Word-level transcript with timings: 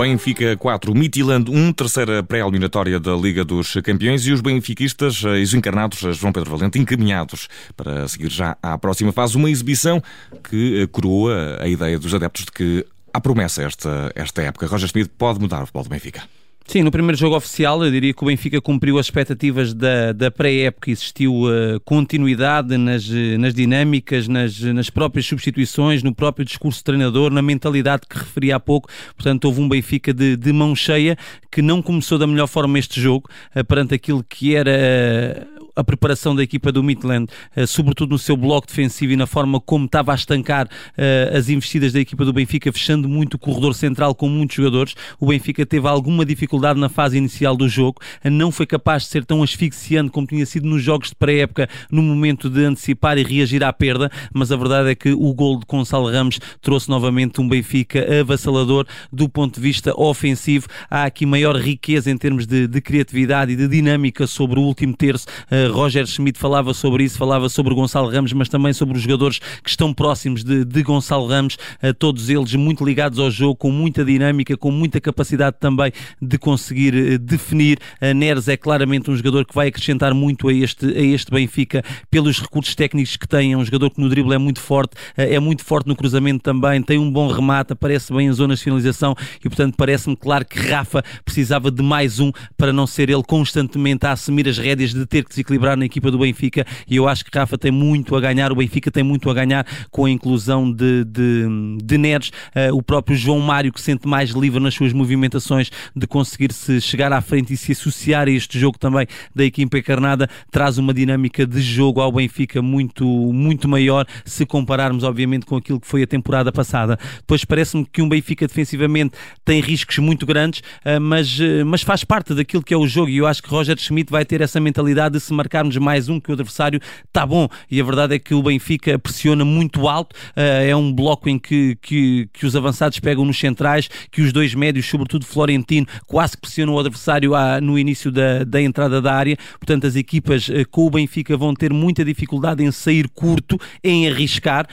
Benfica 0.00 0.56
4, 0.56 0.94
Midtjylland 0.94 1.50
1, 1.50 1.74
terceira 1.74 2.22
pré-eliminatória 2.22 2.98
da 2.98 3.14
Liga 3.14 3.44
dos 3.44 3.74
Campeões 3.84 4.26
e 4.26 4.32
os 4.32 4.40
benfiquistas 4.40 5.20
e 5.22 5.42
os 5.42 5.52
encarnados 5.52 5.98
João 6.16 6.32
Pedro 6.32 6.56
Valente 6.56 6.78
encaminhados 6.78 7.48
para 7.76 8.08
seguir 8.08 8.30
já 8.30 8.56
à 8.62 8.78
próxima 8.78 9.12
fase, 9.12 9.36
uma 9.36 9.50
exibição 9.50 10.02
que 10.48 10.86
coroa 10.90 11.58
a 11.60 11.68
ideia 11.68 11.98
dos 11.98 12.14
adeptos 12.14 12.46
de 12.46 12.50
que 12.50 12.86
há 13.12 13.20
promessa 13.20 13.62
esta, 13.62 14.10
esta 14.14 14.40
época. 14.40 14.66
Roger 14.66 14.88
Schmidt 14.88 15.10
pode 15.18 15.38
mudar 15.38 15.64
o 15.64 15.66
futebol 15.66 15.82
do 15.82 15.90
Benfica. 15.90 16.22
Sim, 16.70 16.84
no 16.84 16.92
primeiro 16.92 17.18
jogo 17.18 17.34
oficial 17.34 17.84
eu 17.84 17.90
diria 17.90 18.14
que 18.14 18.22
o 18.22 18.28
Benfica 18.28 18.60
cumpriu 18.60 18.96
as 18.96 19.06
expectativas 19.06 19.74
da, 19.74 20.12
da 20.12 20.30
pré-época, 20.30 20.88
existiu 20.88 21.34
uh, 21.42 21.80
continuidade 21.84 22.76
nas, 22.76 23.08
nas 23.40 23.52
dinâmicas, 23.52 24.28
nas, 24.28 24.60
nas 24.60 24.88
próprias 24.88 25.26
substituições, 25.26 26.04
no 26.04 26.14
próprio 26.14 26.44
discurso 26.44 26.80
do 26.80 26.84
treinador, 26.84 27.32
na 27.32 27.42
mentalidade 27.42 28.02
que 28.08 28.16
referi 28.16 28.52
há 28.52 28.60
pouco, 28.60 28.88
portanto 29.16 29.46
houve 29.46 29.60
um 29.60 29.68
Benfica 29.68 30.14
de, 30.14 30.36
de 30.36 30.52
mão 30.52 30.76
cheia 30.76 31.18
que 31.50 31.60
não 31.60 31.82
começou 31.82 32.16
da 32.16 32.24
melhor 32.24 32.46
forma 32.46 32.78
este 32.78 33.00
jogo, 33.00 33.28
uh, 33.56 33.64
perante 33.64 33.92
aquilo 33.92 34.22
que 34.22 34.54
era 34.54 35.44
a 35.74 35.84
preparação 35.84 36.34
da 36.34 36.42
equipa 36.42 36.72
do 36.72 36.82
Midland, 36.82 37.30
uh, 37.56 37.66
sobretudo 37.66 38.10
no 38.10 38.18
seu 38.18 38.36
bloco 38.36 38.66
defensivo 38.66 39.12
e 39.12 39.16
na 39.16 39.26
forma 39.26 39.60
como 39.60 39.86
estava 39.86 40.12
a 40.12 40.14
estancar 40.14 40.66
uh, 40.66 41.36
as 41.36 41.48
investidas 41.48 41.92
da 41.92 42.00
equipa 42.00 42.24
do 42.24 42.32
Benfica, 42.32 42.72
fechando 42.72 43.08
muito 43.08 43.34
o 43.34 43.38
corredor 43.38 43.74
central 43.74 44.14
com 44.14 44.28
muitos 44.28 44.56
jogadores. 44.56 44.94
O 45.18 45.26
Benfica 45.26 45.64
teve 45.66 45.86
alguma 45.86 46.24
dificuldade 46.24 46.78
na 46.78 46.88
fase 46.88 47.18
inicial 47.18 47.56
do 47.56 47.68
jogo, 47.68 48.00
não 48.24 48.50
foi 48.50 48.66
capaz 48.66 49.04
de 49.04 49.08
ser 49.08 49.24
tão 49.24 49.42
asfixiante 49.42 50.10
como 50.10 50.26
tinha 50.26 50.44
sido 50.46 50.66
nos 50.66 50.82
jogos 50.82 51.08
de 51.08 51.14
pré-época, 51.14 51.68
no 51.90 52.02
momento 52.02 52.48
de 52.48 52.64
antecipar 52.64 53.18
e 53.18 53.22
reagir 53.22 53.62
à 53.64 53.72
perda, 53.72 54.10
mas 54.32 54.52
a 54.52 54.56
verdade 54.56 54.90
é 54.90 54.94
que 54.94 55.12
o 55.12 55.32
gol 55.34 55.58
de 55.58 55.66
Gonçalo 55.66 56.10
Ramos 56.10 56.38
trouxe 56.60 56.88
novamente 56.88 57.40
um 57.40 57.48
Benfica 57.48 58.20
avassalador 58.20 58.86
do 59.12 59.28
ponto 59.28 59.56
de 59.56 59.60
vista 59.60 59.92
ofensivo. 59.96 60.66
Há 60.90 61.04
aqui 61.04 61.26
maior 61.26 61.56
riqueza 61.56 62.10
em 62.10 62.16
termos 62.16 62.46
de, 62.46 62.66
de 62.66 62.80
criatividade 62.80 63.52
e 63.52 63.56
de 63.56 63.68
dinâmica 63.68 64.26
sobre 64.26 64.58
o 64.58 64.62
último 64.62 64.96
terço. 64.96 65.26
Roger 65.68 66.06
Schmidt 66.06 66.38
falava 66.38 66.72
sobre 66.74 67.04
isso, 67.04 67.18
falava 67.18 67.48
sobre 67.48 67.74
Gonçalo 67.74 68.10
Ramos, 68.10 68.32
mas 68.32 68.48
também 68.48 68.72
sobre 68.72 68.96
os 68.96 69.02
jogadores 69.02 69.38
que 69.62 69.70
estão 69.70 69.92
próximos 69.92 70.44
de, 70.44 70.64
de 70.64 70.82
Gonçalo 70.82 71.26
Ramos, 71.26 71.56
todos 71.98 72.28
eles 72.28 72.54
muito 72.54 72.84
ligados 72.84 73.18
ao 73.18 73.30
jogo, 73.30 73.56
com 73.56 73.70
muita 73.70 74.04
dinâmica, 74.04 74.56
com 74.56 74.70
muita 74.70 75.00
capacidade 75.00 75.56
também 75.58 75.92
de 76.20 76.38
conseguir 76.38 76.94
eh, 76.94 77.18
definir. 77.18 77.78
A 78.00 78.12
Neres 78.12 78.48
é 78.48 78.56
claramente 78.56 79.10
um 79.10 79.16
jogador 79.16 79.44
que 79.44 79.54
vai 79.54 79.68
acrescentar 79.68 80.14
muito 80.14 80.48
a 80.48 80.52
este, 80.52 80.86
a 80.86 81.00
este 81.00 81.30
Benfica 81.30 81.82
pelos 82.10 82.40
recursos 82.40 82.74
técnicos 82.74 83.16
que 83.16 83.26
tem. 83.26 83.52
É 83.52 83.56
um 83.56 83.64
jogador 83.64 83.90
que 83.90 84.00
no 84.00 84.08
drible 84.08 84.34
é 84.34 84.38
muito 84.38 84.60
forte, 84.60 84.96
eh, 85.16 85.34
é 85.34 85.40
muito 85.40 85.64
forte 85.64 85.86
no 85.86 85.96
cruzamento 85.96 86.42
também, 86.42 86.82
tem 86.82 86.98
um 86.98 87.10
bom 87.10 87.28
remate, 87.28 87.72
aparece 87.72 88.12
bem 88.12 88.28
em 88.28 88.32
zonas 88.32 88.58
de 88.58 88.64
finalização 88.64 89.14
e, 89.44 89.48
portanto, 89.48 89.74
parece-me 89.76 90.16
claro 90.16 90.44
que 90.44 90.58
Rafa 90.58 91.02
precisava 91.24 91.70
de 91.70 91.82
mais 91.82 92.20
um 92.20 92.32
para 92.56 92.72
não 92.72 92.86
ser 92.86 93.10
ele 93.10 93.22
constantemente 93.22 94.06
a 94.06 94.12
assumir 94.12 94.48
as 94.48 94.58
rédeas 94.58 94.92
de 94.92 95.06
ter 95.06 95.24
que 95.24 95.34
se 95.34 95.40
equilibrar 95.50 95.76
na 95.76 95.84
equipa 95.84 96.10
do 96.10 96.18
Benfica 96.18 96.64
e 96.88 96.96
eu 96.96 97.08
acho 97.08 97.24
que 97.24 97.36
Rafa 97.36 97.58
tem 97.58 97.72
muito 97.72 98.14
a 98.14 98.20
ganhar, 98.20 98.52
o 98.52 98.54
Benfica 98.54 98.90
tem 98.90 99.02
muito 99.02 99.28
a 99.28 99.34
ganhar 99.34 99.66
com 99.90 100.04
a 100.04 100.10
inclusão 100.10 100.70
de, 100.70 101.04
de, 101.04 101.44
de 101.82 101.98
Neres, 101.98 102.28
uh, 102.28 102.74
o 102.74 102.82
próprio 102.82 103.16
João 103.16 103.40
Mário 103.40 103.72
que 103.72 103.80
sente 103.80 104.06
mais 104.06 104.30
livre 104.30 104.60
nas 104.60 104.74
suas 104.74 104.92
movimentações 104.92 105.70
de 105.94 106.06
conseguir 106.06 106.52
se 106.52 106.80
chegar 106.80 107.12
à 107.12 107.20
frente 107.20 107.52
e 107.52 107.56
se 107.56 107.72
associar 107.72 108.28
a 108.28 108.30
este 108.30 108.58
jogo 108.58 108.78
também 108.78 109.06
da 109.34 109.44
equipa 109.44 109.78
encarnada, 109.78 110.28
traz 110.50 110.78
uma 110.78 110.94
dinâmica 110.94 111.46
de 111.46 111.60
jogo 111.60 112.00
ao 112.00 112.12
Benfica 112.12 112.62
muito, 112.62 113.04
muito 113.04 113.68
maior 113.68 114.06
se 114.24 114.46
compararmos 114.46 115.02
obviamente 115.02 115.46
com 115.46 115.56
aquilo 115.56 115.80
que 115.80 115.86
foi 115.86 116.02
a 116.02 116.06
temporada 116.06 116.52
passada. 116.52 116.98
Depois 117.16 117.44
parece-me 117.44 117.84
que 117.84 118.00
um 118.00 118.08
Benfica 118.08 118.46
defensivamente 118.46 119.14
tem 119.44 119.60
riscos 119.60 119.98
muito 119.98 120.24
grandes, 120.24 120.60
uh, 120.60 121.00
mas, 121.00 121.38
uh, 121.40 121.64
mas 121.66 121.82
faz 121.82 122.04
parte 122.04 122.34
daquilo 122.34 122.62
que 122.62 122.72
é 122.72 122.76
o 122.76 122.86
jogo 122.86 123.08
e 123.08 123.16
eu 123.16 123.26
acho 123.26 123.42
que 123.42 123.48
Roger 123.48 123.76
Schmidt 123.78 124.10
vai 124.10 124.24
ter 124.24 124.40
essa 124.40 124.60
mentalidade 124.60 125.14
de 125.14 125.20
se 125.20 125.32
marcarmos 125.40 125.76
mais 125.78 126.08
um 126.08 126.20
que 126.20 126.30
o 126.30 126.34
adversário 126.34 126.80
está 127.06 127.24
bom. 127.24 127.48
E 127.70 127.80
a 127.80 127.84
verdade 127.84 128.14
é 128.14 128.18
que 128.18 128.34
o 128.34 128.42
Benfica 128.42 128.98
pressiona 128.98 129.44
muito 129.44 129.88
alto, 129.88 130.14
uh, 130.14 130.40
é 130.68 130.76
um 130.76 130.92
bloco 130.92 131.28
em 131.28 131.38
que, 131.38 131.76
que, 131.80 132.28
que, 132.32 132.44
os 132.44 132.54
avançados 132.54 133.00
pegam 133.00 133.24
nos 133.24 133.38
centrais, 133.38 133.88
que 134.10 134.20
os 134.20 134.32
dois 134.32 134.54
médios, 134.54 134.86
sobretudo 134.86 135.24
Florentino, 135.24 135.86
quase 136.06 136.36
que 136.36 136.42
pressionam 136.42 136.74
o 136.74 136.78
adversário 136.78 137.34
à, 137.34 137.60
no 137.60 137.78
início 137.78 138.10
da, 138.12 138.44
da 138.44 138.60
entrada 138.60 139.00
da 139.00 139.14
área. 139.14 139.36
Portanto, 139.58 139.86
as 139.86 139.96
equipas 139.96 140.48
uh, 140.48 140.68
com 140.70 140.86
o 140.86 140.90
Benfica 140.90 141.36
vão 141.36 141.54
ter 141.54 141.72
muita 141.72 142.04
dificuldade 142.04 142.62
em 142.62 142.70
sair 142.70 143.08
curto, 143.08 143.58
em 143.82 144.08
arriscar. 144.08 144.66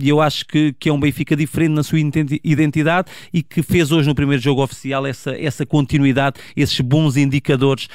E 0.00 0.08
eu 0.08 0.20
acho 0.20 0.46
que, 0.46 0.72
que 0.78 0.88
é 0.88 0.92
um 0.92 1.00
Benfica 1.00 1.34
diferente 1.34 1.72
na 1.72 1.82
sua 1.82 1.98
identidade 1.98 3.08
e 3.32 3.42
que 3.42 3.62
fez 3.62 3.90
hoje 3.90 4.08
no 4.08 4.14
primeiro 4.14 4.42
jogo 4.42 4.62
oficial 4.62 5.06
essa, 5.06 5.36
essa 5.38 5.66
continuidade, 5.66 6.36
esses 6.56 6.80
bons 6.80 7.16
indicadores 7.16 7.88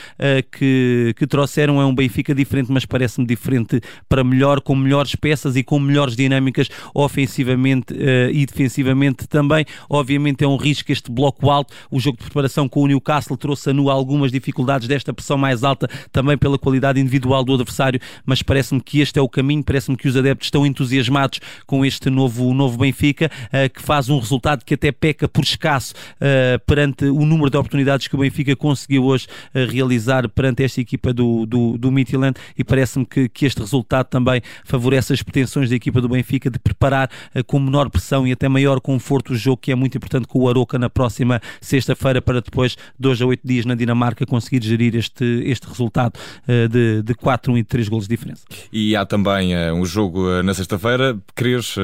que, 0.51 1.13
que 1.17 1.27
trouxeram. 1.27 1.60
É 1.69 1.85
um 1.85 1.94
Benfica 1.94 2.33
diferente, 2.33 2.72
mas 2.72 2.85
parece-me 2.85 3.27
diferente 3.27 3.81
para 4.09 4.23
melhor, 4.23 4.61
com 4.61 4.75
melhores 4.75 5.16
peças 5.16 5.55
e 5.55 5.63
com 5.63 5.79
melhores 5.79 6.16
dinâmicas 6.16 6.69
ofensivamente 6.94 7.94
uh, 7.94 8.31
e 8.31 8.45
defensivamente 8.45 9.27
também. 9.27 9.66
Obviamente 9.89 10.44
é 10.44 10.47
um 10.47 10.57
risco 10.57 10.91
este 10.91 11.11
bloco 11.11 11.49
alto. 11.49 11.73
O 11.89 11.99
jogo 11.99 12.17
de 12.17 12.23
preparação 12.23 12.67
com 12.67 12.81
o 12.81 12.88
Newcastle 12.88 13.38
trouxe 13.38 13.69
a 13.69 13.73
nu 13.73 13.89
algumas 13.89 14.31
dificuldades 14.31 14.88
desta 14.88 15.13
pressão 15.13 15.38
mais 15.38 15.63
alta, 15.63 15.88
também 16.11 16.38
pela 16.38 16.57
qualidade 16.57 16.99
individual 16.99 17.44
do 17.44 17.53
adversário, 17.53 17.99
mas 18.25 18.41
parece-me 18.41 18.81
que 18.81 18.99
este 18.99 19.19
é 19.19 19.22
o 19.22 19.29
caminho, 19.29 19.63
parece-me 19.63 19.97
que 19.97 20.07
os 20.07 20.17
adeptos 20.17 20.47
estão 20.47 20.66
entusiasmados 20.66 21.39
com 21.66 21.85
este 21.85 22.09
novo, 22.09 22.53
novo 22.53 22.78
Benfica, 22.78 23.29
uh, 23.47 23.69
que 23.73 23.81
faz 23.81 24.09
um 24.09 24.19
resultado 24.19 24.63
que 24.66 24.73
até 24.73 24.91
peca 24.91 25.28
por 25.28 25.43
escasso 25.43 25.93
uh, 25.93 26.59
perante 26.66 27.05
o 27.05 27.25
número 27.25 27.49
de 27.49 27.57
oportunidades 27.57 28.07
que 28.07 28.16
o 28.16 28.19
Benfica 28.19 28.55
conseguiu 28.55 29.05
hoje 29.05 29.28
realizar 29.53 30.28
perante 30.29 30.63
esta 30.63 30.81
equipa 30.81 31.13
do, 31.13 31.45
do, 31.51 31.78
do 31.78 31.91
Midtjylland 31.91 32.39
e 32.57 32.63
parece-me 32.63 33.06
que, 33.06 33.28
que 33.28 33.45
este 33.45 33.59
resultado 33.59 34.07
também 34.07 34.41
favorece 34.63 35.13
as 35.13 35.22
pretensões 35.22 35.69
da 35.69 35.75
equipa 35.75 36.00
do 36.00 36.07
Benfica 36.07 36.50
de 36.50 36.57
preparar 36.57 37.09
uh, 37.35 37.44
com 37.44 37.59
menor 37.59 37.89
pressão 37.89 38.25
e 38.25 38.31
até 38.31 38.47
maior 38.47 38.79
conforto 38.79 39.34
o 39.34 39.35
jogo 39.35 39.57
que 39.57 39.72
é 39.72 39.75
muito 39.75 39.97
importante 39.97 40.28
com 40.28 40.40
o 40.40 40.50
Aroca 40.50 40.79
na 40.79 40.90
próxima 40.90 41.41
sexta-feira 41.59 42.22
para 42.22 42.41
depois, 42.41 42.78
dois 42.97 43.22
a 43.22 43.25
oito 43.25 43.45
dias 43.45 43.66
na 43.66 43.75
Dinamarca, 43.75 44.25
conseguir 44.25 44.63
gerir 44.63 44.95
este, 44.95 45.25
este 45.45 45.67
resultado 45.67 46.17
uh, 46.47 46.69
de, 46.69 47.03
de 47.03 47.13
4-1 47.13 47.59
e 47.59 47.63
3 47.63 47.90
golos 47.90 48.07
de 48.07 48.16
diferença. 48.16 48.44
E 48.72 48.95
há 48.95 49.06
também 49.06 49.53
uh, 49.53 49.73
um 49.73 49.85
jogo 49.85 50.41
na 50.41 50.53
sexta-feira. 50.53 51.19
Queres, 51.35 51.75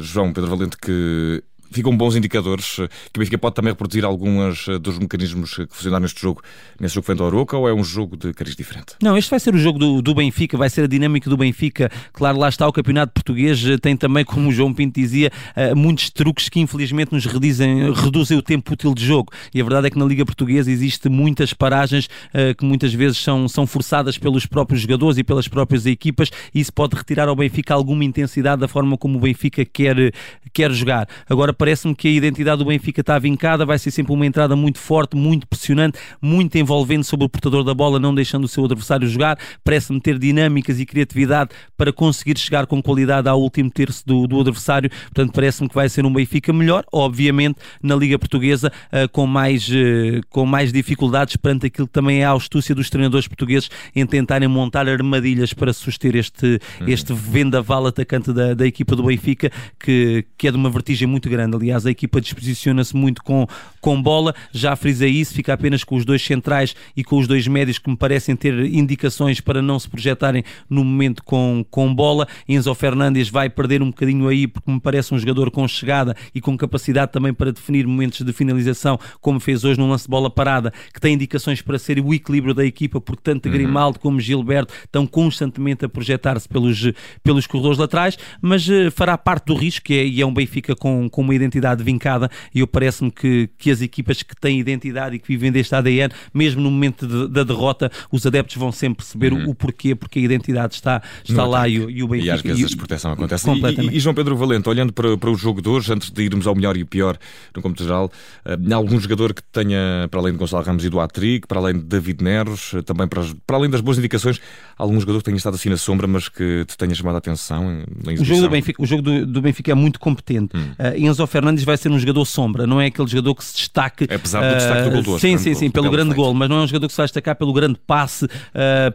João 0.00 0.32
Pedro 0.32 0.50
Valente, 0.50 0.76
que 0.76 1.42
ficam 1.72 1.96
bons 1.96 2.16
indicadores 2.16 2.76
que 2.76 3.18
o 3.18 3.18
Benfica 3.18 3.38
pode 3.38 3.54
também 3.54 3.72
reproduzir 3.72 4.04
alguns 4.04 4.68
eh, 4.68 4.78
dos 4.78 4.98
mecanismos 4.98 5.54
que 5.54 5.68
funcionaram 5.70 6.02
neste 6.02 6.20
jogo, 6.20 6.42
nesse 6.78 6.94
jogo 6.94 7.06
frente 7.06 7.20
ao 7.20 7.28
Aroca, 7.28 7.56
ou 7.56 7.68
é 7.68 7.74
um 7.74 7.84
jogo 7.84 8.16
de 8.16 8.32
cariz 8.32 8.54
diferente? 8.54 8.94
Não, 9.02 9.16
este 9.16 9.30
vai 9.30 9.40
ser 9.40 9.54
o 9.54 9.58
jogo 9.58 9.78
do, 9.78 10.02
do 10.02 10.14
Benfica, 10.14 10.56
vai 10.56 10.70
ser 10.70 10.84
a 10.84 10.86
dinâmica 10.86 11.28
do 11.28 11.36
Benfica. 11.36 11.90
Claro, 12.12 12.38
lá 12.38 12.48
está 12.48 12.66
o 12.66 12.72
campeonato 12.72 13.12
português, 13.12 13.64
eh, 13.64 13.78
tem 13.78 13.96
também, 13.96 14.24
como 14.26 14.48
o 14.48 14.52
João 14.52 14.72
Pinto 14.72 15.00
dizia, 15.00 15.30
eh, 15.56 15.74
muitos 15.74 16.10
truques 16.10 16.48
que 16.48 16.60
infelizmente 16.60 17.12
nos 17.12 17.24
reduzem, 17.24 17.92
reduzem 17.92 18.38
o 18.38 18.42
tempo 18.42 18.72
útil 18.72 18.94
de 18.94 19.04
jogo. 19.04 19.32
E 19.52 19.60
a 19.60 19.64
verdade 19.64 19.86
é 19.86 19.90
que 19.90 19.98
na 19.98 20.04
Liga 20.04 20.24
Portuguesa 20.24 20.70
existe 20.70 21.08
muitas 21.08 21.52
paragens 21.52 22.08
que 22.56 22.64
muitas 22.64 22.92
vezes 22.92 23.18
são, 23.18 23.48
são 23.48 23.66
forçadas 23.66 24.16
pelos 24.18 24.46
próprios 24.46 24.82
jogadores 24.82 25.18
e 25.18 25.24
pelas 25.24 25.48
próprias 25.48 25.86
equipas, 25.86 26.30
e 26.54 26.60
isso 26.60 26.72
pode 26.72 26.96
retirar 26.96 27.28
ao 27.28 27.36
Benfica 27.36 27.74
alguma 27.74 28.04
intensidade 28.04 28.60
da 28.60 28.68
forma 28.68 28.96
como 28.96 29.18
o 29.18 29.20
Benfica 29.20 29.64
quer, 29.64 30.12
quer 30.52 30.72
jogar. 30.72 31.08
Agora, 31.28 31.52
parece-me 31.62 31.94
que 31.94 32.08
a 32.08 32.10
identidade 32.10 32.58
do 32.58 32.64
Benfica 32.64 33.02
está 33.02 33.16
vincada, 33.20 33.64
vai 33.64 33.78
ser 33.78 33.92
sempre 33.92 34.12
uma 34.12 34.26
entrada 34.26 34.56
muito 34.56 34.80
forte, 34.80 35.14
muito 35.14 35.46
pressionante, 35.46 35.96
muito 36.20 36.58
envolvente 36.58 37.06
sobre 37.06 37.24
o 37.24 37.28
portador 37.28 37.62
da 37.62 37.72
bola, 37.72 38.00
não 38.00 38.12
deixando 38.12 38.42
o 38.42 38.48
seu 38.48 38.64
adversário 38.64 39.06
jogar. 39.06 39.38
Parece-me 39.62 40.00
ter 40.00 40.18
dinâmicas 40.18 40.80
e 40.80 40.84
criatividade 40.84 41.50
para 41.76 41.92
conseguir 41.92 42.36
chegar 42.36 42.66
com 42.66 42.82
qualidade 42.82 43.28
ao 43.28 43.40
último 43.40 43.70
terço 43.70 44.04
do, 44.04 44.26
do 44.26 44.40
adversário. 44.40 44.90
Portanto, 44.90 45.32
parece-me 45.32 45.68
que 45.68 45.74
vai 45.76 45.88
ser 45.88 46.04
um 46.04 46.12
Benfica 46.12 46.52
melhor, 46.52 46.84
obviamente, 46.92 47.60
na 47.80 47.94
Liga 47.94 48.18
Portuguesa, 48.18 48.72
uh, 48.88 49.08
com, 49.12 49.24
mais, 49.24 49.68
uh, 49.68 50.20
com 50.30 50.44
mais 50.44 50.72
dificuldades 50.72 51.36
perante 51.36 51.66
aquilo 51.66 51.86
que 51.86 51.92
também 51.92 52.22
é 52.22 52.24
a 52.24 52.32
astúcia 52.32 52.74
dos 52.74 52.90
treinadores 52.90 53.28
portugueses 53.28 53.70
em 53.94 54.04
tentarem 54.04 54.48
montar 54.48 54.88
armadilhas 54.88 55.52
para 55.52 55.72
suster 55.72 56.16
este, 56.16 56.60
uhum. 56.80 56.88
este 56.88 57.12
vendaval 57.12 57.86
atacante 57.86 58.32
da, 58.32 58.52
da 58.52 58.66
equipa 58.66 58.96
do 58.96 59.04
Benfica, 59.04 59.48
que, 59.78 60.24
que 60.36 60.48
é 60.48 60.50
de 60.50 60.56
uma 60.56 60.68
vertigem 60.68 61.06
muito 61.06 61.30
grande. 61.30 61.51
Aliás, 61.56 61.86
a 61.86 61.90
equipa 61.90 62.20
disposiciona-se 62.20 62.96
muito 62.96 63.22
com, 63.22 63.46
com 63.80 64.00
bola. 64.00 64.34
Já 64.52 64.74
frisei 64.76 65.10
isso, 65.10 65.34
fica 65.34 65.52
apenas 65.52 65.84
com 65.84 65.96
os 65.96 66.04
dois 66.04 66.22
centrais 66.22 66.74
e 66.96 67.02
com 67.02 67.18
os 67.18 67.26
dois 67.26 67.46
médios 67.46 67.78
que 67.78 67.90
me 67.90 67.96
parecem 67.96 68.36
ter 68.36 68.54
indicações 68.66 69.40
para 69.40 69.60
não 69.60 69.78
se 69.78 69.88
projetarem 69.88 70.44
no 70.68 70.84
momento 70.84 71.22
com, 71.24 71.64
com 71.70 71.94
bola. 71.94 72.26
Enzo 72.48 72.74
Fernandes 72.74 73.28
vai 73.28 73.48
perder 73.48 73.82
um 73.82 73.86
bocadinho 73.86 74.28
aí 74.28 74.46
porque 74.46 74.70
me 74.70 74.80
parece 74.80 75.14
um 75.14 75.18
jogador 75.18 75.50
com 75.50 75.66
chegada 75.66 76.16
e 76.34 76.40
com 76.40 76.56
capacidade 76.56 77.12
também 77.12 77.32
para 77.32 77.52
definir 77.52 77.86
momentos 77.86 78.20
de 78.20 78.32
finalização, 78.32 78.98
como 79.20 79.40
fez 79.40 79.64
hoje 79.64 79.78
num 79.78 79.88
lance 79.88 80.04
de 80.04 80.10
bola 80.10 80.30
parada, 80.30 80.72
que 80.92 81.00
tem 81.00 81.14
indicações 81.14 81.60
para 81.62 81.78
ser 81.78 81.98
o 82.00 82.14
equilíbrio 82.14 82.54
da 82.54 82.64
equipa, 82.64 83.00
porque 83.00 83.22
tanto 83.22 83.46
uhum. 83.46 83.52
Grimaldo 83.52 83.98
como 83.98 84.20
Gilberto 84.20 84.72
estão 84.84 85.06
constantemente 85.06 85.84
a 85.84 85.88
projetar-se 85.88 86.48
pelos, 86.48 86.90
pelos 87.22 87.46
corredores 87.46 87.78
laterais, 87.78 88.18
mas 88.40 88.68
uh, 88.68 88.90
fará 88.90 89.16
parte 89.16 89.46
do 89.46 89.54
risco, 89.54 89.84
que 89.84 89.94
é, 89.94 90.06
e 90.06 90.20
é 90.20 90.26
um 90.26 90.32
Benfica 90.32 90.74
com, 90.74 91.08
com 91.08 91.22
uma 91.22 91.31
uma 91.32 91.36
identidade 91.36 91.82
vincada 91.82 92.30
e 92.54 92.60
eu 92.60 92.66
parece-me 92.66 93.10
que, 93.10 93.48
que 93.58 93.70
as 93.70 93.80
equipas 93.80 94.22
que 94.22 94.34
têm 94.36 94.58
identidade 94.58 95.16
e 95.16 95.18
que 95.18 95.28
vivem 95.28 95.50
deste 95.50 95.74
ADN, 95.74 96.12
mesmo 96.32 96.60
no 96.60 96.70
momento 96.70 97.06
de, 97.06 97.28
da 97.28 97.42
derrota, 97.42 97.90
os 98.10 98.26
adeptos 98.26 98.56
vão 98.56 98.70
sempre 98.70 98.98
perceber 98.98 99.32
uhum. 99.32 99.50
o, 99.50 99.54
porquê, 99.54 99.94
porque 99.94 100.18
a 100.18 100.22
identidade 100.22 100.74
está, 100.74 101.02
está 101.24 101.44
lá 101.44 101.68
e, 101.68 101.74
e, 101.74 102.02
o 102.02 102.08
Benfica. 102.08 102.26
E 102.26 102.30
às 102.30 102.42
vezes 102.42 102.64
a 102.64 102.66
desproteção 102.66 103.12
acontece. 103.12 103.48
E, 103.50 103.96
e, 103.96 104.00
João 104.00 104.14
Pedro 104.14 104.36
Valente, 104.36 104.68
olhando 104.68 104.92
para, 104.92 105.16
para 105.16 105.30
o 105.30 105.34
jogo 105.34 105.60
de 105.62 105.68
hoje, 105.68 105.92
antes 105.92 106.10
de 106.10 106.22
irmos 106.22 106.46
ao 106.46 106.54
melhor 106.54 106.76
e 106.76 106.82
o 106.82 106.86
pior 106.86 107.18
no 107.54 107.62
cômputo 107.62 107.84
geral, 107.84 108.10
uh, 108.46 108.74
algum 108.74 108.98
jogador 108.98 109.34
que 109.34 109.42
tenha, 109.42 110.08
para 110.10 110.20
além 110.20 110.32
de 110.32 110.38
Gonçalo 110.38 110.64
Ramos 110.64 110.84
e 110.84 110.88
do 110.88 111.00
Atric, 111.00 111.46
para 111.46 111.58
além 111.58 111.74
de 111.74 111.84
David 111.84 112.22
Neros, 112.22 112.72
uh, 112.72 112.82
também 112.82 113.06
para, 113.06 113.22
para 113.46 113.56
além 113.56 113.70
das 113.70 113.80
boas 113.80 113.98
indicações, 113.98 114.40
algum 114.76 114.98
jogador 115.00 115.18
que 115.18 115.24
tenha 115.24 115.36
estado 115.36 115.54
assim 115.54 115.68
na 115.68 115.76
sombra, 115.76 116.06
mas 116.06 116.28
que 116.28 116.64
te 116.66 116.76
tenha 116.76 116.94
chamado 116.94 117.16
a 117.16 117.18
atenção 117.18 117.84
o 118.20 118.24
jogo 118.24 118.40
do 118.42 118.50
Benfica, 118.50 118.82
o 118.82 118.86
jogo 118.86 119.02
do, 119.02 119.26
do 119.26 119.40
Benfica 119.40 119.72
é 119.72 119.74
muito 119.74 119.98
competente. 120.00 120.56
Hum. 120.56 120.72
Uh, 120.78 120.96
Enzo 120.96 121.21
Fernandes 121.26 121.64
vai 121.64 121.76
ser 121.76 121.90
um 121.90 121.98
jogador 121.98 122.24
sombra, 122.24 122.66
não 122.66 122.80
é 122.80 122.86
aquele 122.86 123.08
jogador 123.08 123.34
que 123.34 123.44
se 123.44 123.54
destaque. 123.54 124.04
Apesar 124.04 124.40
do 124.40 124.56
destaque 124.56 124.82
do 124.82 124.90
gol 124.90 125.02
do 125.02 125.18
Sim, 125.18 125.38
sim, 125.38 125.54
sim, 125.54 125.70
pelo 125.70 125.90
grande 125.90 126.14
gol, 126.14 126.34
mas 126.34 126.48
não 126.48 126.56
é 126.56 126.60
um 126.62 126.66
jogador 126.66 126.86
que 126.86 126.92
se 126.92 126.96
vai 126.96 127.06
destacar 127.06 127.36
pelo 127.36 127.52
grande 127.52 127.78
passe, 127.86 128.26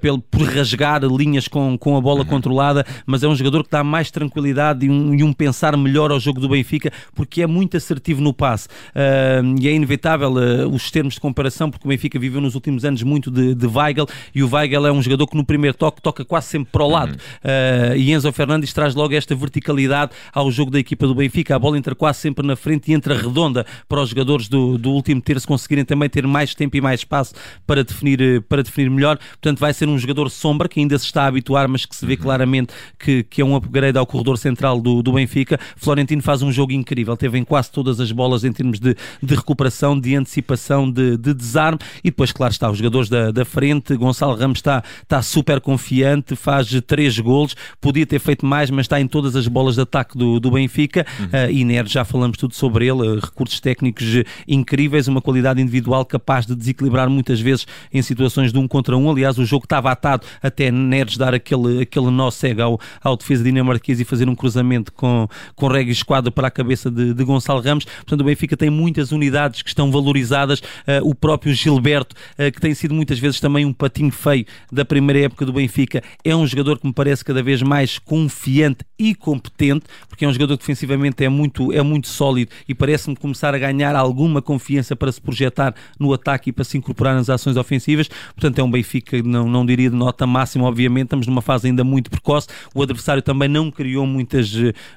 pelo, 0.02 0.20
por 0.20 0.44
rasgar 0.48 1.04
linhas 1.04 1.48
com, 1.48 1.78
com 1.78 1.98
a 1.98 2.02
bola 2.02 2.20
uhum. 2.22 2.26
controlada, 2.26 2.86
mas 3.06 3.24
é 3.24 3.28
um 3.28 3.36
jogador 3.36 3.64
que 3.64 3.70
dá 3.70 3.84
mais 3.84 4.12
tranquilidade 4.12 4.86
e 4.86 4.90
um, 4.90 5.14
e 5.14 5.24
um 5.24 5.34
pensar 5.34 5.76
melhor 5.78 6.12
ao 6.12 6.20
jogo 6.20 6.40
do 6.40 6.50
Benfica, 6.50 6.92
porque 7.16 7.42
é 7.42 7.48
muito 7.48 7.78
assertivo 7.78 8.22
no 8.22 8.34
passe. 8.34 8.68
Uh, 8.68 9.60
e 9.60 9.68
é 9.68 9.74
inevitável 9.74 10.32
uh, 10.32 10.68
os 10.74 10.90
termos 10.92 11.16
de 11.16 11.20
comparação, 11.20 11.70
porque 11.70 11.88
o 11.88 11.90
Benfica 11.90 12.20
viveu 12.20 12.42
nos 12.42 12.56
últimos 12.56 12.84
anos 12.86 13.04
muito 13.04 13.30
de, 13.30 13.54
de 13.54 13.68
Weigl, 13.68 14.08
e 14.34 14.44
o 14.44 14.50
Weigl 14.54 14.86
é 14.86 14.92
um 14.92 15.02
jogador 15.02 15.28
que 15.28 15.38
no 15.38 15.46
primeiro 15.46 15.78
toque 15.78 16.02
toca 16.02 16.26
quase 16.26 16.48
sempre 16.48 16.70
para 16.72 16.84
o 16.84 16.90
lado. 16.90 17.12
Uhum. 17.12 17.94
Uh, 17.96 17.98
e 17.98 18.12
Enzo 18.12 18.32
Fernandes 18.32 18.74
traz 18.74 18.96
logo 18.96 19.14
esta 19.14 19.36
verticalidade 19.36 20.12
ao 20.34 20.52
jogo 20.52 20.72
da 20.72 20.80
equipa 20.80 21.08
do 21.08 21.16
Benfica. 21.16 21.56
A 21.56 21.60
bola 21.60 21.78
entra 21.78 21.96
quase 21.96 22.17
sempre 22.18 22.46
na 22.46 22.56
frente 22.56 22.92
e 22.92 22.94
entra 22.94 23.16
redonda 23.16 23.66
para 23.88 24.02
os 24.02 24.10
jogadores 24.10 24.48
do, 24.48 24.78
do 24.78 24.92
último 24.92 25.22
terço 25.22 25.48
conseguirem 25.48 25.86
também 25.86 26.10
ter 26.10 26.26
mais 26.28 26.54
tempo 26.54 26.76
e 26.76 26.82
mais 26.82 27.02
espaço 27.02 27.34
para 27.66 27.84
definir, 27.84 28.42
para 28.44 28.62
definir 28.62 28.90
melhor. 28.90 29.18
Portanto, 29.18 29.60
vai 29.60 29.74
ser 29.74 29.88
um 29.88 29.98
jogador 29.98 30.30
sombra 30.30 30.68
que 30.68 30.80
ainda 30.80 30.98
se 30.98 31.06
está 31.06 31.24
a 31.24 31.28
habituar, 31.28 31.68
mas 31.68 31.86
que 31.86 31.96
se 31.96 32.06
vê 32.06 32.14
uhum. 32.14 32.20
claramente 32.20 32.74
que, 33.00 33.24
que 33.24 33.42
é 33.42 33.46
um 33.46 33.56
upgrade 33.56 33.98
ao 33.98 34.06
corredor 34.06 34.38
central 34.38 34.80
do, 34.80 35.02
do 35.02 35.14
Benfica. 35.14 35.60
Florentino 35.76 36.22
faz 36.22 36.42
um 36.42 36.52
jogo 36.52 36.72
incrível, 36.72 37.16
teve 37.16 37.38
em 37.38 37.44
quase 37.44 37.72
todas 37.72 38.00
as 38.00 38.12
bolas 38.12 38.44
em 38.44 38.52
termos 38.52 38.80
de, 38.80 38.96
de 39.22 39.36
recuperação, 39.36 40.00
de 40.00 40.16
antecipação, 40.16 40.90
de, 40.90 41.18
de 41.18 41.34
desarme 41.34 41.80
e 42.04 42.10
depois, 42.10 42.32
claro, 42.32 42.52
está 42.52 42.70
os 42.70 42.78
jogadores 42.78 43.10
da, 43.10 43.32
da 43.32 43.46
frente. 43.46 43.96
Gonçalo 43.96 44.36
Ramos 44.36 44.60
está, 44.60 44.84
está 45.02 45.22
super 45.22 45.62
confiante, 45.62 46.36
faz 46.36 46.70
três 46.86 47.18
golos, 47.20 47.56
podia 47.80 48.06
ter 48.06 48.20
feito 48.20 48.46
mais, 48.46 48.70
mas 48.70 48.86
está 48.86 49.00
em 49.00 49.08
todas 49.08 49.36
as 49.36 49.48
bolas 49.48 49.76
de 49.76 49.82
ataque 49.82 50.18
do, 50.18 50.40
do 50.40 50.52
Benfica. 50.52 51.06
Uhum. 51.20 51.26
Uh, 51.26 51.88
já 51.88 52.04
falamos 52.08 52.38
tudo 52.38 52.56
sobre 52.56 52.88
ele, 52.88 53.20
recursos 53.20 53.60
técnicos 53.60 54.06
incríveis, 54.48 55.08
uma 55.08 55.22
qualidade 55.22 55.62
individual 55.62 56.06
capaz 56.06 56.46
de 56.46 56.56
desequilibrar 56.56 57.10
muitas 57.10 57.40
vezes 57.40 57.68
em 57.94 58.02
situações 58.02 58.52
de 58.52 58.58
um 58.58 58.68
contra 58.68 58.98
um. 58.98 59.10
Aliás, 59.10 59.38
o 59.38 59.46
jogo 59.46 59.66
estava 59.66 59.92
atado 59.92 60.26
até 60.42 60.72
Neres 60.72 61.18
dar 61.18 61.34
aquele, 61.34 61.82
aquele 61.82 62.10
nó 62.10 62.32
cego 62.32 62.62
ao, 62.62 62.80
ao 63.04 63.18
defesa 63.18 63.44
dinamarquês 63.44 64.00
e 64.00 64.06
fazer 64.06 64.30
um 64.30 64.36
cruzamento 64.36 64.92
com, 64.94 65.28
com 65.56 65.68
Regis 65.68 65.98
Esquadra 65.98 66.32
para 66.32 66.48
a 66.48 66.52
cabeça 66.52 66.90
de, 66.90 67.14
de 67.14 67.24
Gonçalo 67.24 67.62
Ramos. 67.62 67.86
Portanto, 67.86 68.22
o 68.22 68.24
Benfica 68.24 68.56
tem 68.56 68.70
muitas 68.70 69.12
unidades 69.12 69.62
que 69.62 69.70
estão 69.70 69.92
valorizadas. 69.92 70.60
Uh, 70.60 71.04
o 71.04 71.16
próprio 71.16 71.54
Gilberto, 71.54 72.16
uh, 72.34 72.52
que 72.52 72.62
tem 72.62 72.74
sido 72.74 72.94
muitas 72.94 73.20
vezes 73.20 73.40
também 73.40 73.66
um 73.66 73.74
patinho 73.74 74.12
feio 74.12 74.46
da 74.72 74.86
primeira 74.86 75.26
época 75.26 75.46
do 75.46 75.54
Benfica, 75.54 76.04
é 76.24 76.36
um 76.36 76.46
jogador 76.46 76.80
que 76.80 76.88
me 76.88 76.94
parece 76.94 77.24
cada 77.24 77.44
vez 77.44 77.62
mais 77.62 78.00
confiante 78.00 78.86
e 78.98 79.14
competente, 79.14 79.86
porque 80.08 80.26
é 80.26 80.28
um 80.28 80.34
jogador 80.34 80.58
que 80.58 80.64
defensivamente 80.64 81.24
é 81.24 81.30
muito, 81.30 81.72
é 81.72 81.82
muito 81.82 81.97
sólido 82.06 82.52
e 82.68 82.76
parece-me 82.76 83.16
começar 83.16 83.56
a 83.56 83.58
ganhar 83.58 83.96
alguma 83.96 84.42
confiança 84.42 84.96
para 84.96 85.12
se 85.12 85.20
projetar 85.20 85.74
no 86.00 86.14
ataque 86.14 86.50
e 86.50 86.54
para 86.54 86.64
se 86.64 86.78
incorporar 86.78 87.16
nas 87.16 87.30
ações 87.30 87.58
ofensivas. 87.58 88.10
Portanto, 88.36 88.60
é 88.60 88.64
um 88.64 88.70
Benfica, 88.70 89.22
não, 89.24 89.50
não 89.50 89.66
diria 89.66 89.90
de 89.90 89.96
nota 89.96 90.28
máxima, 90.28 90.66
obviamente, 90.66 91.06
estamos 91.06 91.26
numa 91.26 91.42
fase 91.42 91.68
ainda 91.68 91.84
muito 91.84 92.12
precoce. 92.12 92.48
O 92.76 92.84
adversário 92.84 93.22
também 93.22 93.48
não 93.48 93.72
criou 93.72 94.06
muitas, 94.06 94.54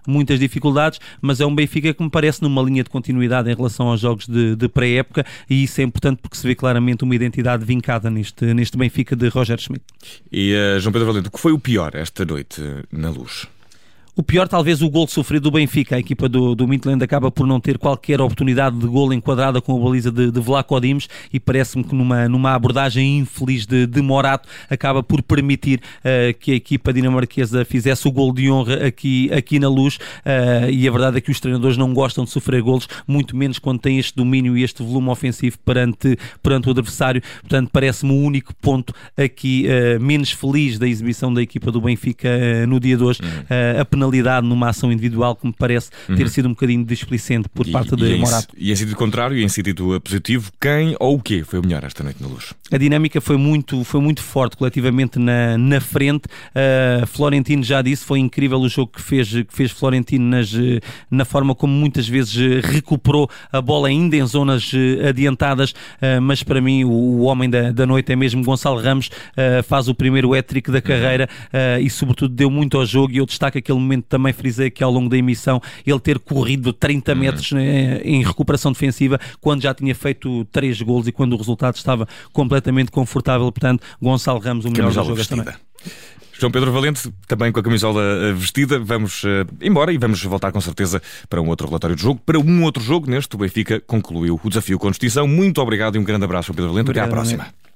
muitas 0.07 0.39
dificuldades, 0.39 1.01
mas 1.23 1.41
é 1.41 1.47
um 1.47 1.55
Benfica 1.55 1.95
que 1.95 2.03
me 2.03 2.11
parece 2.11 2.43
numa 2.43 2.61
linha 2.63 2.83
de 2.83 2.91
continuidade 2.91 3.51
em 3.51 3.55
relação 3.55 3.89
aos 3.89 4.01
jogos 4.01 4.27
de, 4.27 4.57
de 4.57 4.69
pré-época 4.69 5.25
e 5.49 5.63
isso 5.63 5.81
é 5.81 5.85
importante 5.85 6.19
porque 6.21 6.37
se 6.37 6.47
vê 6.47 6.55
claramente 6.55 7.05
uma 7.05 7.15
identidade 7.15 7.65
vincada 7.65 8.11
neste, 8.11 8.53
neste 8.53 8.77
Benfica 8.77 9.15
de 9.15 9.29
Roger 9.29 9.59
Schmidt. 9.59 9.85
E 10.33 10.55
uh, 10.55 10.81
João 10.81 10.93
Pedro 10.93 11.07
Valente, 11.07 11.29
o 11.29 11.31
que 11.31 11.41
foi 11.41 11.53
o 11.53 11.59
pior 11.59 11.95
esta 11.95 12.25
noite 12.25 12.61
na 12.93 13.11
luz? 13.11 13.47
O 14.17 14.23
pior, 14.23 14.49
talvez, 14.49 14.83
o 14.83 14.91
gol 14.91 15.07
sofrido 15.07 15.45
do 15.45 15.51
Benfica. 15.53 15.97
A 15.97 15.99
equipa 15.99 16.29
do, 16.29 16.55
do 16.55 16.67
Midland 16.67 17.03
acaba 17.03 17.31
por 17.31 17.47
não 17.47 17.61
ter 17.61 17.79
qualquer 17.79 18.21
oportunidade 18.21 18.77
de 18.77 18.87
gol 18.87 19.13
enquadrada 19.13 19.61
com 19.61 19.77
a 19.77 19.85
baliza 19.85 20.11
de, 20.11 20.31
de 20.31 20.41
Vlaco 20.41 20.79
Dimos 20.81 21.09
e 21.33 21.39
parece-me 21.39 21.85
que 21.85 21.95
numa, 21.95 22.29
numa 22.29 22.55
abordagem 22.55 23.19
infeliz 23.19 23.67
de, 23.67 23.87
de 23.87 24.03
Morato 24.03 24.49
acaba 24.69 25.03
por 25.03 25.23
permitir 25.23 25.81
uh, 25.99 26.37
que 26.39 26.53
a 26.53 26.55
equipa 26.55 26.93
dinamarquesa 26.93 27.65
fizesse 27.65 28.09
o 28.09 28.11
gol 28.11 28.33
de 28.33 28.51
honra 28.51 28.87
aqui, 28.87 29.31
aqui 29.33 29.59
na 29.59 29.69
luz. 29.69 29.97
Uh, 29.97 30.71
e 30.71 30.89
a 30.89 30.91
verdade 30.91 31.19
é 31.19 31.21
que 31.21 31.31
os 31.31 31.39
treinadores 31.39 31.77
não 31.77 31.95
gostam 31.95 32.25
de 32.25 32.31
sofrer 32.31 32.63
golos, 32.63 32.89
muito 33.07 33.37
menos 33.37 33.59
quando 33.59 33.81
têm 33.81 33.99
este 33.99 34.17
domínio 34.17 34.57
e 34.57 34.63
este 34.65 34.83
volume 34.83 35.09
ofensivo 35.09 35.59
perante, 35.65 36.19
perante 36.43 36.69
o 36.69 36.73
adversário. 36.73 37.23
Portanto, 37.41 37.71
parece-me 37.73 38.13
o 38.13 38.17
único 38.17 38.55
ponto 38.57 38.93
aqui 39.17 39.67
uh, 39.69 40.01
menos 40.03 40.33
feliz 40.33 40.79
da 40.79 40.89
exibição 40.89 41.33
da 41.33 41.41
equipa 41.41 41.71
do 41.71 41.81
Benfica 41.81 42.29
no 42.67 42.81
dia 42.81 42.97
de 42.97 43.05
hoje. 43.05 43.21
Uhum. 43.23 43.81
a 43.81 43.85
penalidade 44.01 44.47
numa 44.47 44.71
ação 44.71 44.91
individual 44.91 45.37
que 45.37 45.47
me 45.47 45.53
parece 45.53 45.91
ter 46.07 46.23
uhum. 46.23 46.29
sido 46.29 46.47
um 46.47 46.51
bocadinho 46.53 46.85
displicente 46.85 47.49
por 47.49 47.67
e, 47.67 47.71
parte 47.71 47.95
de 47.95 48.17
Morato. 48.17 48.55
E 48.57 48.73
em 48.73 48.77
sentido 48.77 48.97
contrário, 48.97 49.37
e 49.37 49.45
em 49.45 49.49
sentido 49.49 50.01
positivo, 50.01 50.51
quem 50.61 50.97
ou 50.99 51.17
o 51.17 51.21
quê 51.21 51.45
foi 51.45 51.59
o 51.59 51.63
melhor 51.63 51.85
esta 51.85 52.03
noite 52.03 52.23
na 52.23 52.29
luz? 52.29 52.55
A 52.73 52.79
dinâmica 52.79 53.21
foi 53.21 53.37
muito, 53.37 53.85
foi 53.85 54.01
muito 54.01 54.23
forte 54.23 54.57
coletivamente 54.57 55.19
na, 55.19 55.59
na 55.59 55.81
frente. 55.81 56.25
Uh, 56.25 57.07
Florentino 57.07 57.63
já 57.63 57.83
disse, 57.83 58.05
foi 58.05 58.19
incrível 58.19 58.59
o 58.59 58.69
jogo 58.69 58.93
que 58.93 59.03
fez, 59.03 59.29
que 59.29 59.47
fez 59.51 59.71
Florentino 59.71 60.25
nas, 60.25 60.51
na 61.11 61.25
forma 61.25 61.55
como 61.55 61.73
muitas 61.73 62.09
vezes 62.09 62.65
recuperou 62.65 63.29
a 63.53 63.61
bola 63.61 63.89
ainda 63.89 64.17
em 64.17 64.27
zonas 64.27 64.73
uh, 64.73 65.09
adiantadas, 65.09 65.71
uh, 65.71 66.21
mas 66.23 66.43
para 66.43 66.61
mim 66.61 66.85
o, 66.85 66.91
o, 66.91 67.23
homem 67.23 67.51
da, 67.51 67.73
da 67.73 67.85
noite 67.85 68.13
é 68.13 68.17
mesmo 68.17 68.43
Gonçalo 68.45 68.81
Ramos, 68.81 69.09
uh, 69.09 69.63
faz 69.65 69.89
o 69.89 69.95
primeiro 69.95 70.33
hat-trick 70.33 70.71
da 70.71 70.77
uhum. 70.77 70.83
carreira 70.83 71.29
e 71.81 71.91
sobretudo 71.91 72.35
deu 72.35 72.51
muito 72.51 72.77
ao 72.77 72.87
jogo 72.87 73.13
e 73.13 73.19
eu 73.19 73.27
destaco 73.27 73.59
aquele 73.59 73.79
momento 73.91 74.05
também 74.05 74.33
frisei 74.33 74.71
que 74.71 74.83
ao 74.83 74.91
longo 74.91 75.09
da 75.09 75.17
emissão 75.17 75.61
ele 75.87 76.01
ter 76.01 76.19
corrido 76.19 76.73
30 76.73 77.13
uhum. 77.13 77.19
metros 77.19 77.53
né, 77.53 78.01
em 78.03 78.23
recuperação 78.23 78.73
defensiva 78.73 79.19
quando 79.41 79.63
já 79.63 79.75
tinha 79.75 79.95
feito 79.95 80.45
3 80.47 80.83
gols 80.83 81.07
e 81.07 81.13
quando 81.13 81.33
o 81.35 81.37
resultado 81.37 81.77
estava 81.77 82.07
completamente 82.33 82.91
confortável. 82.91 83.51
Portanto, 83.51 83.85
Gonçalo 84.01 84.39
Ramos, 84.39 84.65
o 84.65 84.71
melhor 84.71 84.91
jogo 84.91 85.25
também. 85.27 85.55
João 86.41 86.51
Pedro 86.51 86.73
Valente, 86.73 87.13
também 87.29 87.53
com 87.53 87.61
a 87.61 87.63
camisola 87.63 88.03
eh, 88.03 88.33
vestida, 88.33 88.79
vamos 88.79 89.25
uh, 89.25 89.47
embora 89.61 89.93
e 89.93 89.99
vamos 89.99 90.25
voltar 90.25 90.51
com 90.51 90.61
certeza 90.61 91.03
para 91.29 91.39
um 91.43 91.49
outro 91.49 91.67
relatório 91.67 91.95
de 91.95 92.01
jogo. 92.01 92.19
Para 92.25 92.39
um 92.39 92.63
outro 92.65 92.83
jogo, 92.83 93.11
neste, 93.11 93.35
o 93.35 93.39
Benfica 93.39 93.79
concluiu 93.79 94.41
o 94.43 94.49
desafio 94.49 94.79
com 94.79 94.91
distinção. 94.91 95.29
Muito 95.29 95.61
obrigado 95.61 95.97
e 95.97 95.99
um 95.99 96.05
grande 96.05 96.25
abraço, 96.25 96.47
João 96.47 96.57
Pedro 96.57 96.71
Valente. 96.71 96.89
Obrigado, 96.89 97.09
Até 97.09 97.13
à 97.13 97.15
próxima. 97.15 97.70